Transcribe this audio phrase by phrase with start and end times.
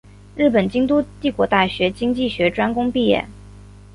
[0.35, 3.23] 日本京都帝国大学经济学专攻毕业。